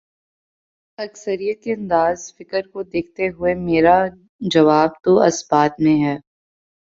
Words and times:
اکثریت 0.99 1.63
کے 1.63 1.73
انداز 1.73 2.33
فکر 2.37 2.67
کو 2.67 2.83
دیکھتے 2.83 3.27
ہوئے، 3.27 3.53
میرا 3.55 3.97
جواب 4.51 4.89
تو 5.03 5.19
اثبات 5.19 5.79
میں 5.79 5.97
ہے۔ 6.05 6.17